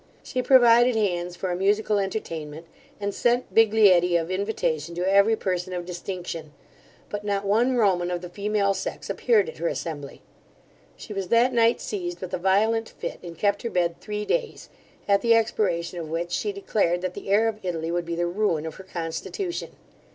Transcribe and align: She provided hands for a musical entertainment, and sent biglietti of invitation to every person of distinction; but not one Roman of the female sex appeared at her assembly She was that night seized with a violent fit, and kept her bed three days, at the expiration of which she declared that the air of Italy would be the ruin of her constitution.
She 0.23 0.41
provided 0.41 0.95
hands 0.95 1.35
for 1.35 1.51
a 1.51 1.55
musical 1.55 1.99
entertainment, 1.99 2.65
and 2.99 3.13
sent 3.13 3.53
biglietti 3.53 4.19
of 4.19 4.31
invitation 4.31 4.95
to 4.95 5.05
every 5.07 5.35
person 5.35 5.73
of 5.73 5.85
distinction; 5.85 6.53
but 7.09 7.23
not 7.23 7.45
one 7.45 7.75
Roman 7.77 8.09
of 8.09 8.21
the 8.21 8.29
female 8.29 8.73
sex 8.73 9.11
appeared 9.11 9.47
at 9.47 9.59
her 9.59 9.67
assembly 9.67 10.23
She 10.97 11.13
was 11.13 11.27
that 11.27 11.53
night 11.53 11.79
seized 11.79 12.19
with 12.19 12.33
a 12.33 12.39
violent 12.39 12.89
fit, 12.89 13.19
and 13.21 13.37
kept 13.37 13.61
her 13.61 13.69
bed 13.69 14.01
three 14.01 14.25
days, 14.25 14.69
at 15.07 15.21
the 15.21 15.35
expiration 15.35 15.99
of 15.99 16.09
which 16.09 16.31
she 16.31 16.51
declared 16.51 17.01
that 17.03 17.13
the 17.13 17.29
air 17.29 17.47
of 17.47 17.59
Italy 17.63 17.91
would 17.91 18.05
be 18.07 18.15
the 18.15 18.25
ruin 18.25 18.65
of 18.65 18.73
her 18.77 18.83
constitution. 18.83 19.75